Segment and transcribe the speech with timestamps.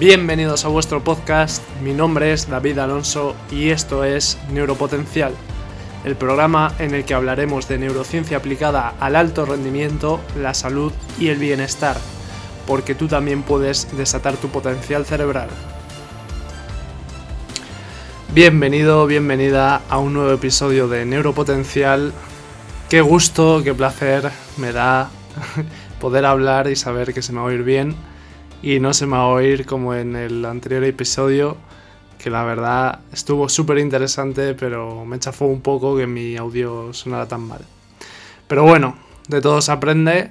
[0.00, 5.34] Bienvenidos a vuestro podcast, mi nombre es David Alonso y esto es Neuropotencial,
[6.06, 11.28] el programa en el que hablaremos de neurociencia aplicada al alto rendimiento, la salud y
[11.28, 11.98] el bienestar,
[12.66, 15.50] porque tú también puedes desatar tu potencial cerebral.
[18.32, 22.14] Bienvenido, bienvenida a un nuevo episodio de Neuropotencial.
[22.88, 25.10] Qué gusto, qué placer me da
[26.00, 28.08] poder hablar y saber que se me va a oír bien
[28.62, 31.56] y no se me va a oír como en el anterior episodio,
[32.18, 37.26] que la verdad estuvo súper interesante, pero me chafó un poco que mi audio sonara
[37.26, 37.60] tan mal.
[38.46, 38.96] Pero bueno,
[39.28, 40.30] de todo se aprende,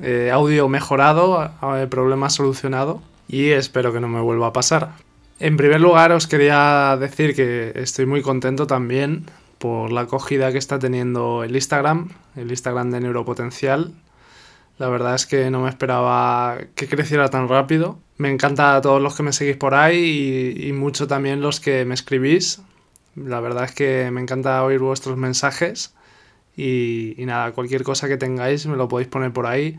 [0.00, 4.92] eh, audio mejorado, eh, problema solucionado y espero que no me vuelva a pasar.
[5.40, 9.26] En primer lugar os quería decir que estoy muy contento también
[9.58, 13.92] por la acogida que está teniendo el Instagram, el Instagram de Neuropotencial.
[14.78, 17.98] La verdad es que no me esperaba que creciera tan rápido.
[18.16, 21.84] Me encanta a todos los que me seguís por ahí y, mucho también los que
[21.84, 22.62] me escribís.
[23.16, 25.94] La verdad es que me encanta oír vuestros mensajes
[26.56, 29.78] y, nada, cualquier cosa que tengáis me lo podéis poner por ahí.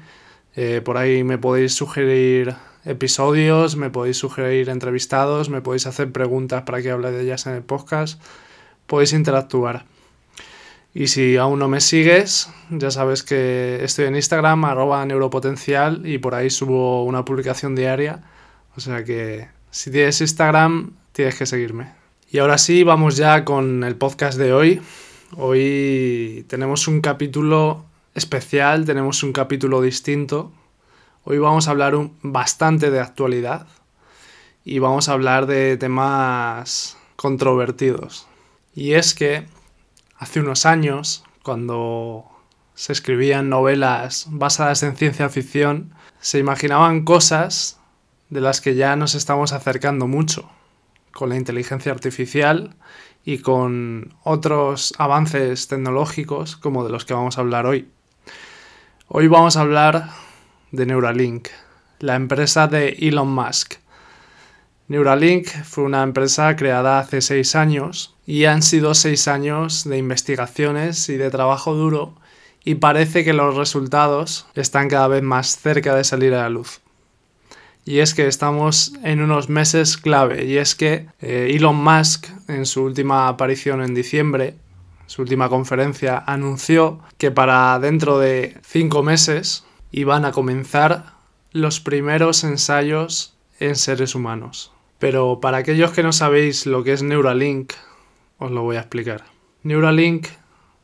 [0.56, 2.56] Eh, por ahí me podéis sugerir
[2.86, 7.54] episodios, me podéis sugerir entrevistados, me podéis hacer preguntas para que hable de ellas en
[7.54, 8.22] el podcast,
[8.88, 9.86] podéis interactuar.
[11.00, 16.18] Y si aún no me sigues, ya sabes que estoy en Instagram, arroba neuropotencial, y
[16.18, 18.22] por ahí subo una publicación diaria.
[18.76, 21.94] O sea que si tienes Instagram, tienes que seguirme.
[22.30, 24.82] Y ahora sí, vamos ya con el podcast de hoy.
[25.38, 30.52] Hoy tenemos un capítulo especial, tenemos un capítulo distinto,
[31.24, 33.68] Hoy vamos a hablar bastante de actualidad
[34.66, 38.28] y vamos a hablar de temas controvertidos.
[38.76, 39.46] Y es que
[40.20, 42.26] hace unos años, cuando
[42.76, 47.80] se escribían novelas basadas en ciencia ficción, se imaginaban cosas
[48.30, 50.50] de las que ya nos estamos acercando mucho,
[51.14, 52.76] con la inteligencia artificial
[53.24, 57.90] y con otros avances tecnológicos como de los que vamos a hablar hoy.
[59.08, 60.10] Hoy vamos a hablar
[60.72, 61.48] de Neuralink,
[62.00, 63.76] la empresa de Elon Musk.
[64.90, 71.10] Neuralink fue una empresa creada hace seis años y han sido seis años de investigaciones
[71.10, 72.14] y de trabajo duro
[72.64, 76.80] y parece que los resultados están cada vez más cerca de salir a la luz.
[77.86, 82.68] Y es que estamos en unos meses clave y es que eh, Elon Musk en
[82.68, 84.54] su última aparición en diciembre,
[85.08, 91.14] su última conferencia, anunció que para dentro de cinco meses y van a comenzar
[91.52, 94.72] los primeros ensayos en seres humanos.
[95.00, 97.74] Pero para aquellos que no sabéis lo que es Neuralink,
[98.40, 99.26] os lo voy a explicar.
[99.64, 100.28] Neuralink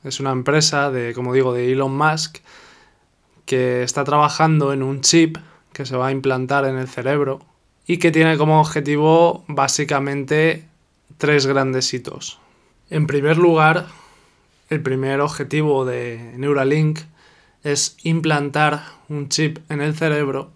[0.04, 2.38] es una empresa de, como digo, de Elon Musk
[3.46, 5.38] que está trabajando en un chip
[5.74, 7.42] que se va a implantar en el cerebro
[7.88, 10.68] y que tiene como objetivo básicamente
[11.18, 12.40] tres grandes hitos.
[12.90, 13.88] En primer lugar,
[14.70, 17.00] el primer objetivo de Neuralink
[17.64, 20.52] es implantar un chip en el cerebro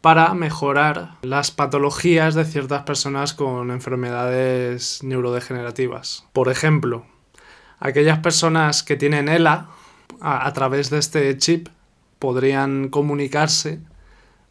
[0.00, 6.26] para mejorar las patologías de ciertas personas con enfermedades neurodegenerativas.
[6.32, 7.04] Por ejemplo,
[7.78, 9.68] aquellas personas que tienen ELA,
[10.20, 11.68] a, través de este chip,
[12.18, 13.80] podrían comunicarse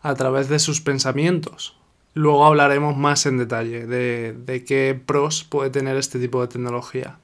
[0.02, 1.78] a través de sus pensamientos.
[2.14, 7.18] Luego hablaremos más en detalle de, de qué pros puede tener este tipo de tecnología.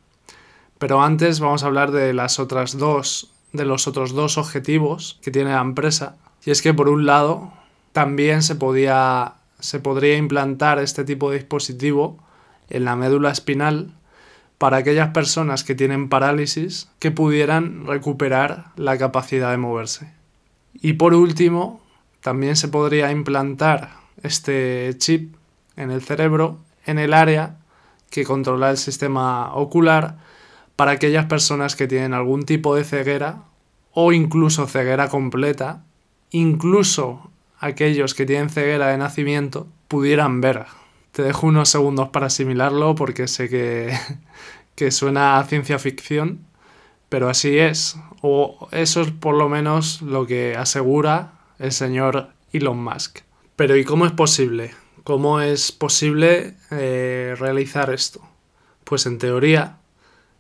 [0.78, 5.32] Pero antes vamos a hablar de las otras dos de los otros dos objetivos que
[5.32, 6.18] tiene la empresa.
[6.46, 7.54] Y es que por un lado
[7.96, 12.18] también se, podía, se podría implantar este tipo de dispositivo
[12.70, 13.94] en la médula espinal
[14.58, 20.12] para aquellas personas que tienen parálisis que pudieran recuperar la capacidad de moverse.
[20.74, 21.80] Y por último,
[22.20, 23.92] también se podría implantar
[24.24, 25.34] este chip
[25.78, 27.60] en el cerebro en el área
[28.10, 30.18] que controla el sistema ocular
[30.76, 33.44] para aquellas personas que tienen algún tipo de ceguera
[33.94, 35.86] o incluso ceguera completa,
[36.32, 40.66] incluso aquellos que tienen ceguera de nacimiento pudieran ver.
[41.12, 43.98] Te dejo unos segundos para asimilarlo porque sé que,
[44.76, 46.40] que suena a ciencia ficción,
[47.10, 52.84] pero así es, o eso es por lo menos lo que asegura el señor Elon
[52.84, 53.20] Musk.
[53.56, 54.74] Pero ¿y cómo es posible?
[55.04, 58.22] ¿Cómo es posible eh, realizar esto?
[58.84, 59.78] Pues en teoría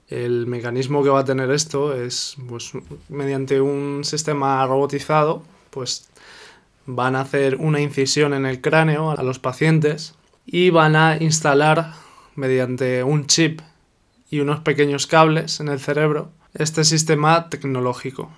[0.08, 2.72] el mecanismo que va a tener esto es, pues,
[3.10, 6.10] mediante un sistema robotizado, pues
[6.86, 10.16] van a hacer una incisión en el cráneo a los pacientes
[10.46, 11.94] y van a instalar
[12.36, 13.62] mediante un chip
[14.30, 18.32] y unos pequeños cables en el cerebro este sistema tecnológico.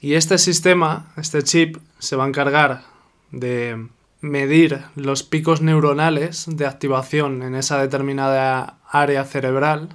[0.00, 2.82] Y este sistema, este chip, se va a encargar
[3.30, 3.88] de
[4.20, 9.90] medir los picos neuronales de activación en esa determinada área cerebral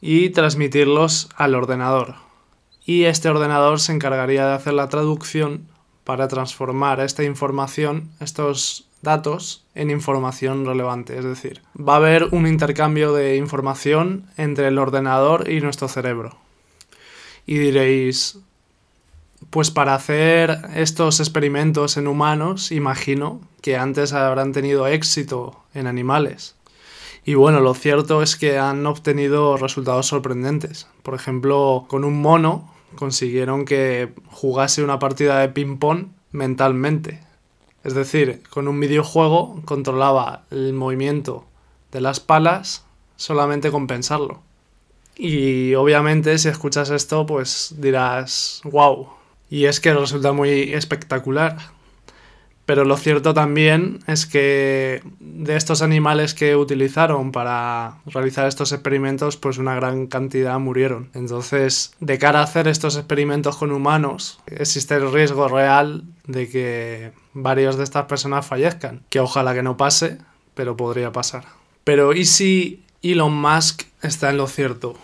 [0.00, 2.16] y transmitirlos al ordenador.
[2.84, 5.68] Y este ordenador se encargaría de hacer la traducción
[6.04, 11.18] para transformar esta información, estos datos, en información relevante.
[11.18, 16.36] Es decir, va a haber un intercambio de información entre el ordenador y nuestro cerebro.
[17.46, 18.38] Y diréis,
[19.50, 26.56] pues para hacer estos experimentos en humanos, imagino que antes habrán tenido éxito en animales.
[27.26, 30.86] Y bueno, lo cierto es que han obtenido resultados sorprendentes.
[31.02, 37.20] Por ejemplo, con un mono consiguieron que jugase una partida de ping-pong mentalmente.
[37.84, 41.44] Es decir, con un videojuego controlaba el movimiento
[41.92, 42.84] de las palas
[43.16, 44.40] solamente con pensarlo.
[45.16, 49.08] Y obviamente si escuchas esto, pues dirás, wow.
[49.50, 51.73] Y es que resulta muy espectacular.
[52.66, 59.36] Pero lo cierto también es que de estos animales que utilizaron para realizar estos experimentos,
[59.36, 61.10] pues una gran cantidad murieron.
[61.12, 67.12] Entonces, de cara a hacer estos experimentos con humanos, existe el riesgo real de que
[67.34, 69.02] varios de estas personas fallezcan.
[69.10, 70.18] Que ojalá que no pase,
[70.54, 71.44] pero podría pasar.
[71.84, 74.94] Pero ¿y si Elon Musk está en lo cierto?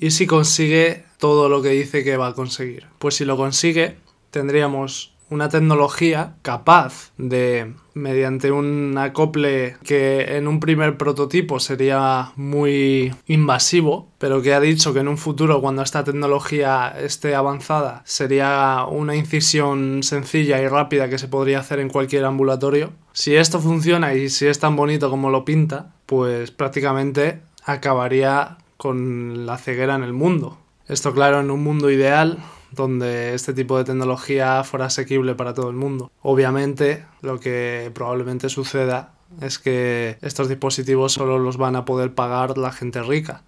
[0.00, 2.86] ¿Y si consigue todo lo que dice que va a conseguir?
[2.98, 3.96] Pues si lo consigue,
[4.30, 13.14] tendríamos una tecnología capaz de, mediante un acople que en un primer prototipo sería muy
[13.26, 18.84] invasivo, pero que ha dicho que en un futuro, cuando esta tecnología esté avanzada, sería
[18.88, 22.92] una incisión sencilla y rápida que se podría hacer en cualquier ambulatorio.
[23.12, 29.46] Si esto funciona y si es tan bonito como lo pinta, pues prácticamente acabaría con
[29.46, 30.58] la ceguera en el mundo.
[30.86, 32.38] Esto claro, en un mundo ideal
[32.70, 36.10] donde este tipo de tecnología fuera asequible para todo el mundo.
[36.22, 42.58] Obviamente, lo que probablemente suceda es que estos dispositivos solo los van a poder pagar
[42.58, 43.42] la gente rica.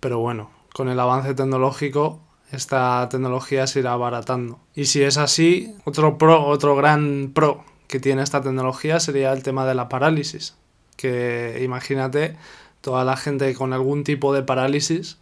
[0.00, 2.20] Pero bueno, con el avance tecnológico
[2.50, 4.58] esta tecnología se irá abaratando.
[4.74, 9.42] Y si es así, otro pro, otro gran pro que tiene esta tecnología sería el
[9.42, 10.56] tema de la parálisis.
[10.96, 12.36] Que imagínate
[12.80, 15.18] toda la gente con algún tipo de parálisis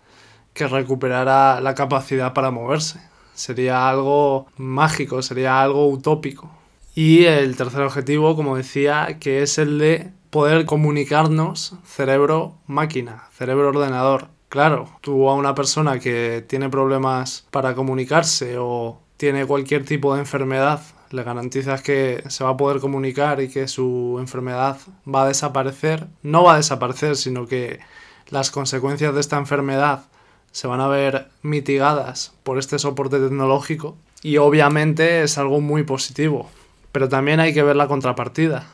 [0.55, 3.08] que recuperara la capacidad para moverse
[3.39, 6.51] sería algo mágico, sería algo utópico.
[6.95, 14.29] Y el tercer objetivo, como decía, que es el de poder comunicarnos cerebro-máquina, cerebro-ordenador.
[14.49, 20.21] Claro, tú a una persona que tiene problemas para comunicarse o tiene cualquier tipo de
[20.21, 20.81] enfermedad,
[21.11, 26.07] le garantizas que se va a poder comunicar y que su enfermedad va a desaparecer.
[26.23, 27.81] No va a desaparecer, sino que
[28.29, 30.05] las consecuencias de esta enfermedad
[30.53, 36.51] se van a ver mitigadas por este soporte tecnológico y obviamente es algo muy positivo.
[36.93, 38.67] Pero también hay que ver la contrapartida,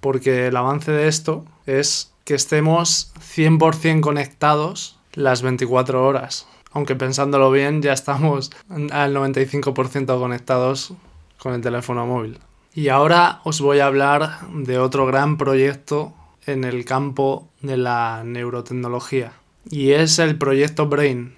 [0.00, 6.46] porque el avance de esto es que estemos 100% conectados las 24 horas.
[6.72, 10.94] Aunque pensándolo bien, ya estamos al 95% conectados
[11.38, 12.38] con el teléfono móvil.
[12.74, 16.14] Y ahora os voy a hablar de otro gran proyecto
[16.46, 19.34] en el campo de la neurotecnología
[19.70, 21.34] y es el proyecto Brain,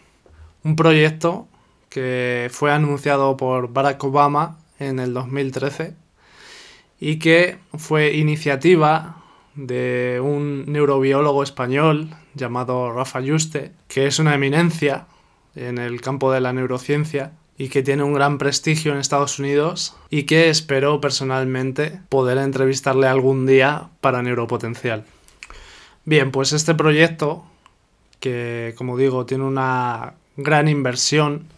[0.63, 1.49] un proyecto
[1.89, 5.95] que fue anunciado por Barack Obama en el 2013
[6.99, 9.23] y que fue iniciativa
[9.55, 15.07] de un neurobiólogo español llamado Rafa Yuste, que es una eminencia
[15.55, 19.97] en el campo de la neurociencia y que tiene un gran prestigio en Estados Unidos
[20.11, 25.05] y que espero personalmente poder entrevistarle algún día para Neuropotencial.
[26.05, 27.45] Bien, pues este proyecto
[28.21, 31.49] que como digo tiene una gran inversión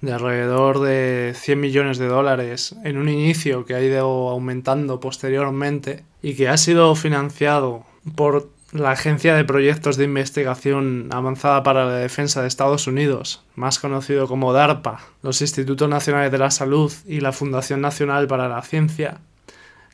[0.00, 6.04] de alrededor de 100 millones de dólares en un inicio que ha ido aumentando posteriormente
[6.22, 7.84] y que ha sido financiado
[8.16, 13.78] por la Agencia de Proyectos de Investigación Avanzada para la Defensa de Estados Unidos, más
[13.78, 18.62] conocido como DARPA, los Institutos Nacionales de la Salud y la Fundación Nacional para la
[18.62, 19.20] Ciencia.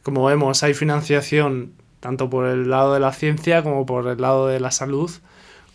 [0.05, 4.47] Como vemos, hay financiación tanto por el lado de la ciencia como por el lado
[4.47, 5.11] de la salud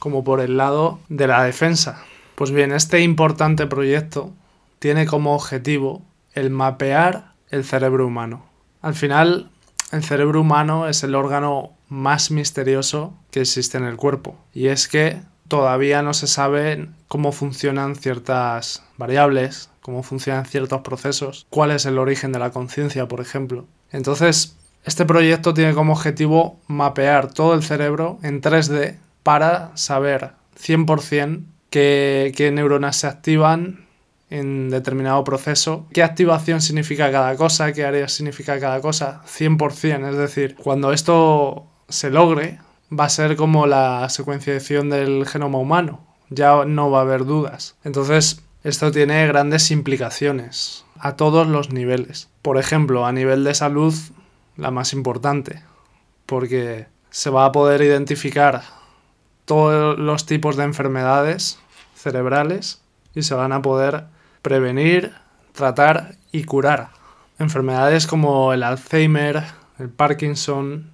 [0.03, 2.03] como por el lado de la defensa.
[2.36, 4.33] Pues bien, este importante proyecto
[4.79, 6.01] tiene como objetivo
[6.33, 8.45] el mapear el cerebro humano.
[8.81, 9.50] Al final,
[9.93, 14.36] el cerebro humano es el órgano más misterioso que existe en el cuerpo.
[14.53, 21.48] Y es que todavía no se sabe cómo funcionan ciertas variables, cómo funcionan ciertos procesos,
[21.50, 23.67] cuál es el origen de la conciencia, por ejemplo.
[23.93, 31.43] Entonces, este proyecto tiene como objetivo mapear todo el cerebro en 3D para saber 100%
[31.69, 33.85] qué, qué neuronas se activan
[34.29, 40.09] en determinado proceso, qué activación significa cada cosa, qué área significa cada cosa, 100%.
[40.09, 42.59] Es decir, cuando esto se logre,
[42.91, 46.05] va a ser como la secuenciación del genoma humano.
[46.29, 47.75] Ya no va a haber dudas.
[47.83, 52.29] Entonces, esto tiene grandes implicaciones a todos los niveles.
[52.41, 53.93] Por ejemplo, a nivel de salud,
[54.57, 55.61] la más importante,
[56.25, 58.63] porque se va a poder identificar
[59.45, 61.59] todos los tipos de enfermedades
[61.95, 62.81] cerebrales
[63.15, 64.05] y se van a poder
[64.41, 65.13] prevenir,
[65.53, 66.89] tratar y curar.
[67.39, 69.43] Enfermedades como el Alzheimer,
[69.79, 70.91] el Parkinson,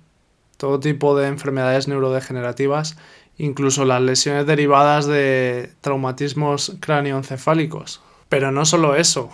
[0.58, 2.98] todo tipo de enfermedades neurodegenerativas,
[3.38, 8.01] incluso las lesiones derivadas de traumatismos cráneoencefálicos.
[8.27, 9.29] Pero no solo eso,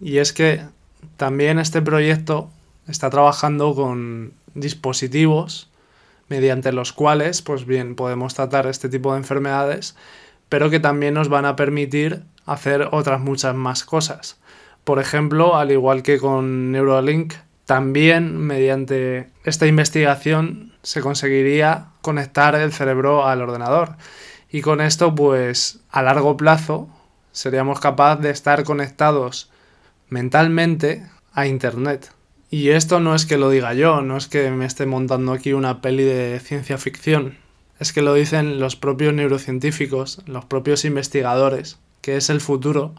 [0.00, 0.62] y es que
[1.16, 2.50] también este proyecto
[2.86, 5.68] está trabajando con dispositivos
[6.28, 9.96] mediante los cuales, pues bien, podemos tratar este tipo de enfermedades,
[10.48, 14.38] pero que también nos van a permitir hacer otras muchas más cosas.
[14.84, 22.72] Por ejemplo, al igual que con Neuralink, también mediante esta investigación se conseguiría conectar el
[22.72, 23.96] cerebro al ordenador.
[24.48, 26.88] Y con esto, pues a largo plazo,
[27.32, 29.50] seríamos capaces de estar conectados
[30.08, 32.15] mentalmente a Internet.
[32.50, 35.52] Y esto no es que lo diga yo, no es que me esté montando aquí
[35.52, 37.36] una peli de ciencia ficción,
[37.80, 42.94] es que lo dicen los propios neurocientíficos, los propios investigadores, que es el futuro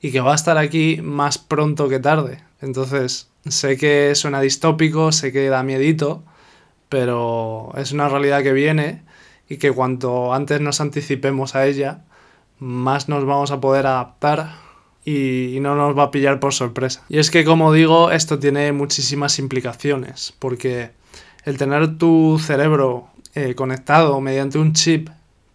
[0.00, 2.42] y que va a estar aquí más pronto que tarde.
[2.60, 6.24] Entonces, sé que suena distópico, sé que da miedito,
[6.88, 9.02] pero es una realidad que viene
[9.48, 12.04] y que cuanto antes nos anticipemos a ella,
[12.58, 14.67] más nos vamos a poder adaptar
[15.04, 17.02] y, no nos va a pillar por sorpresa.
[17.08, 20.90] Y es que, como digo, esto tiene muchísimas implicaciones, porque
[21.44, 25.08] el tener tu cerebro eh, conectado mediante un chip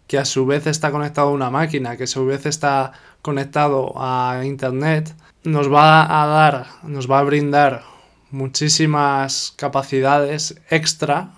[0.07, 3.93] que a su vez está conectado a una máquina, que a su vez está conectado
[3.95, 7.83] a Internet, nos va a dar, nos va a brindar
[8.31, 11.31] muchísimas capacidades extra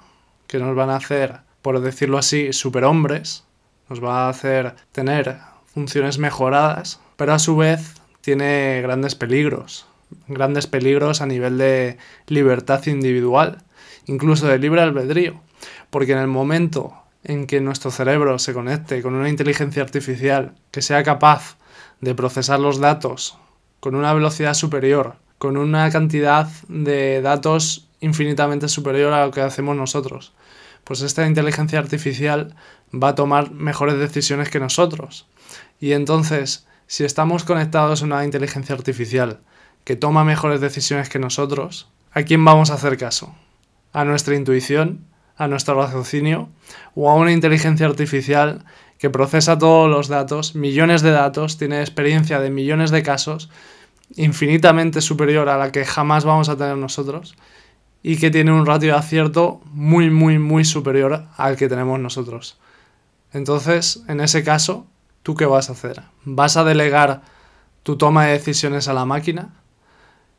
[0.48, 3.44] que nos van a hacer, por decirlo así, superhombres,
[3.90, 9.86] nos va a hacer tener funciones mejoradas, pero a su vez tiene grandes peligros,
[10.28, 13.64] grandes peligros a nivel de libertad individual,
[14.06, 15.42] incluso de libre albedrío,
[15.90, 16.94] porque en el momento
[17.24, 21.58] en que nuestro cerebro se conecte con una inteligencia artificial que sea capaz
[22.02, 23.38] de procesar los datos
[23.80, 29.76] con una velocidad superior, con una cantidad de datos infinitamente superior a lo que hacemos
[29.76, 30.34] nosotros,
[30.84, 32.56] pues esta inteligencia artificial
[32.94, 35.28] va a tomar mejores decisiones que nosotros.
[35.80, 39.40] Y entonces, si estamos conectados a una inteligencia artificial
[39.84, 43.36] que toma mejores decisiones que nosotros, ¿a quién vamos a hacer caso?
[43.94, 45.06] ¿A nuestra intuición?
[45.38, 46.50] ¿A nuestro raciocinio?
[46.96, 48.66] ¿O a una inteligencia artificial
[48.98, 53.50] que procesa todos los datos, millones de datos, tiene experiencia de millones de casos,
[54.16, 57.36] infinitamente superior a la que jamás vamos a tener nosotros?
[58.08, 62.56] y que tiene un ratio de acierto muy, muy, muy superior al que tenemos nosotros.
[63.34, 64.86] Entonces, en ese caso,
[65.26, 66.04] ¿tú qué vas a hacer?
[66.24, 67.24] ¿Vas a delegar
[67.82, 69.56] tu toma de decisiones a la máquina?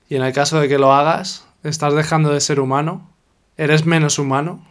[0.09, 3.11] Y en el caso de que lo hagas, estás dejando de ser humano,
[3.57, 4.65] eres menos humano,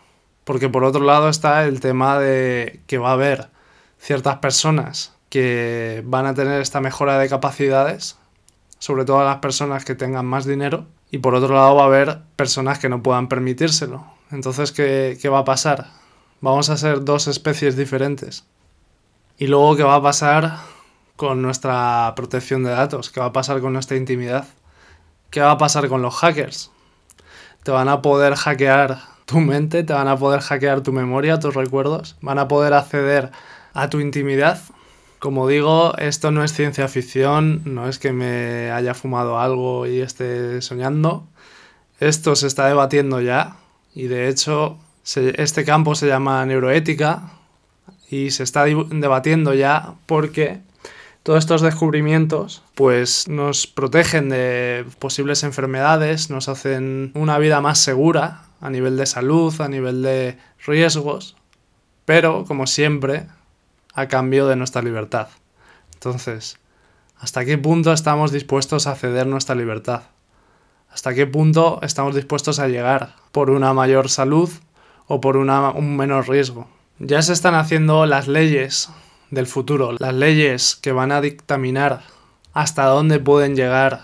[0.46, 3.50] porque por otro lado está el tema de que va a haber
[4.00, 8.18] ciertas personas que van a tener esta mejora de capacidades,
[8.80, 12.22] sobre todo las personas que tengan más dinero, y por otro lado va a haber
[12.38, 14.06] personas que no puedan permitírselo.
[14.32, 15.88] Entonces, ¿qué, qué va a pasar?
[16.40, 18.46] Vamos a ser dos especies diferentes.
[19.38, 20.60] Y luego, ¿qué va a pasar
[21.18, 23.10] con nuestra protección de datos?
[23.10, 24.48] ¿Qué va a pasar con nuestra intimidad?
[25.30, 26.72] ¿Qué va a pasar con los hackers?
[27.64, 31.54] Te van a poder hackear tu mente, te van a poder hackear tu memoria, tus
[31.54, 33.32] recuerdos, van a poder acceder
[33.74, 34.62] a tu intimidad.
[35.20, 40.00] Como digo, esto no es ciencia ficción, no es que me haya fumado algo y
[40.00, 41.28] esté soñando.
[42.00, 43.58] Esto se está debatiendo ya
[43.94, 47.24] y de hecho este campo se llama neuroética
[48.10, 50.60] y se está debatiendo ya porque
[51.24, 58.44] todos estos descubrimientos pues nos protegen de posibles enfermedades, nos hacen una vida más segura
[58.62, 61.36] a nivel de salud, a nivel de riesgos,
[62.06, 63.28] pero como siempre
[63.94, 65.30] a cambio de nuestra libertad.
[65.94, 66.60] Entonces,
[67.18, 70.04] ¿hasta qué punto estamos dispuestos a ceder nuestra libertad?
[70.92, 74.50] ¿Hasta qué punto estamos dispuestos a llegar por una mayor salud
[75.08, 76.70] o por un menor riesgo?
[77.00, 78.90] Ya se están haciendo las leyes
[79.30, 82.04] del futuro, las leyes que van a dictaminar
[82.54, 84.02] hasta dónde pueden llegar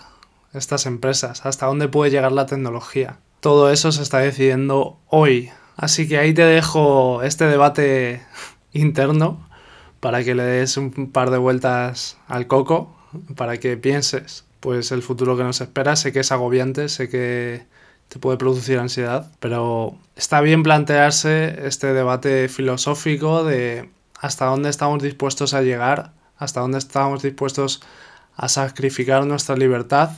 [0.54, 3.18] estas empresas, hasta dónde puede llegar la tecnología.
[3.40, 5.52] Todo eso se está decidiendo hoy.
[5.78, 8.24] Así que ahí te dejo este debate
[8.74, 9.48] interno
[10.02, 12.94] para que le des un par de vueltas al coco
[13.36, 15.96] para que pienses pues el futuro que nos espera.
[15.96, 17.66] Sé que es agobiante, sé que
[18.12, 23.90] te puede producir ansiedad, pero está bien plantearse este debate filosófico de
[24.20, 27.82] hasta dónde estamos dispuestos a llegar, hasta dónde estamos dispuestos
[28.36, 30.10] a sacrificar nuestra libertad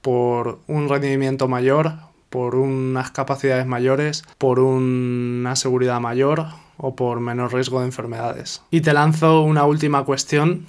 [0.00, 1.94] por un rendimiento mayor,
[2.30, 8.62] por unas capacidades mayores, por una seguridad mayor o por menos riesgo de enfermedades.
[8.70, 10.66] Y te lanzo una última cuestión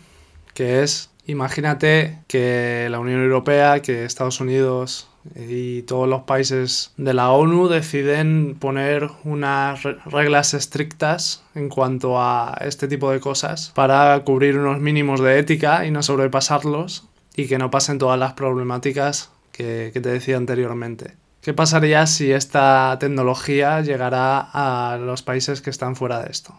[0.55, 7.13] que es, imagínate que la Unión Europea, que Estados Unidos y todos los países de
[7.13, 14.19] la ONU deciden poner unas reglas estrictas en cuanto a este tipo de cosas para
[14.23, 19.31] cubrir unos mínimos de ética y no sobrepasarlos y que no pasen todas las problemáticas
[19.51, 21.15] que, te decía anteriormente.
[21.41, 26.53] ¿Qué pasaría si esta tecnología llegara a los países que están fuera de esto?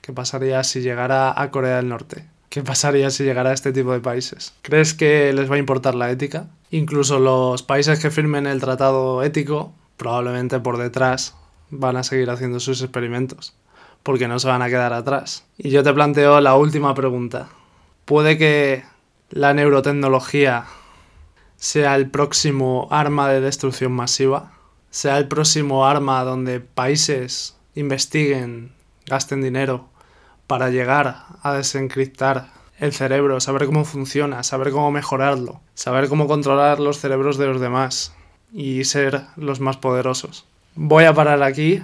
[0.00, 2.26] ¿Qué pasaría si llegara a Corea del Norte?
[2.52, 4.52] ¿Qué pasaría si llegara a este tipo de países?
[4.60, 6.50] ¿Crees que les va a importar la ética?
[6.70, 11.34] Incluso los países que firmen el tratado ético, probablemente por detrás,
[11.70, 13.54] van a seguir haciendo sus experimentos,
[14.02, 15.46] porque no se van a quedar atrás.
[15.56, 17.48] Y yo te planteo la última pregunta.
[18.04, 18.84] ¿Puede que
[19.30, 20.66] la neurotecnología
[21.56, 24.52] sea el próximo arma de destrucción masiva?
[24.90, 28.74] ¿Sea el próximo arma donde países investiguen,
[29.06, 29.88] gasten dinero
[30.46, 36.80] para llegar a desencriptar el cerebro, saber cómo funciona, saber cómo mejorarlo, saber cómo controlar
[36.80, 38.14] los cerebros de los demás
[38.52, 40.46] y ser los más poderosos.
[40.74, 41.82] Voy a parar aquí.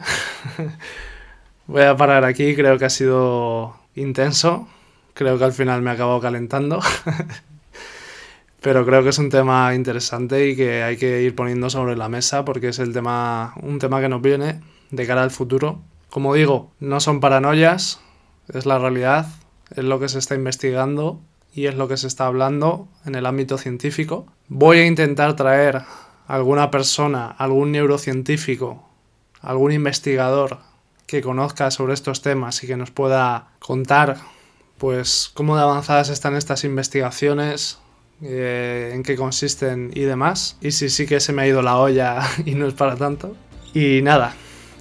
[1.66, 4.66] Voy a parar aquí, creo que ha sido intenso.
[5.14, 6.80] Creo que al final me acabo calentando.
[8.60, 12.08] Pero creo que es un tema interesante y que hay que ir poniendo sobre la
[12.08, 14.60] mesa porque es el tema, un tema que nos viene
[14.90, 15.80] de cara al futuro.
[16.10, 18.00] Como digo, no son paranoias,
[18.52, 19.26] es la realidad,
[19.74, 21.20] es lo que se está investigando
[21.52, 24.26] y es lo que se está hablando en el ámbito científico.
[24.48, 25.82] Voy a intentar traer
[26.26, 28.88] alguna persona, algún neurocientífico,
[29.40, 30.58] algún investigador
[31.06, 34.18] que conozca sobre estos temas y que nos pueda contar
[34.76, 37.78] pues cómo de avanzadas están estas investigaciones,
[38.22, 40.56] eh, en qué consisten y demás.
[40.60, 43.36] Y si sí que se me ha ido la olla y no es para tanto.
[43.74, 44.34] Y nada,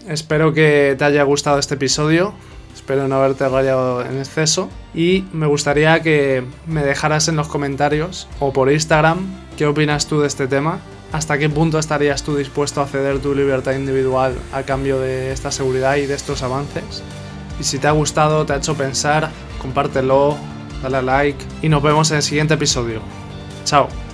[0.07, 2.33] espero que te haya gustado este episodio.
[2.77, 4.69] Espero no haberte rayado en exceso.
[4.93, 9.17] Y me gustaría que me dejaras en los comentarios o por Instagram
[9.57, 10.79] qué opinas tú de este tema.
[11.11, 15.51] ¿Hasta qué punto estarías tú dispuesto a ceder tu libertad individual a cambio de esta
[15.51, 17.01] seguridad y de estos avances?
[17.59, 20.37] Y si te ha gustado, te ha hecho pensar, compártelo,
[20.83, 23.01] dale a like y nos vemos en el siguiente episodio.
[23.65, 24.06] Chao.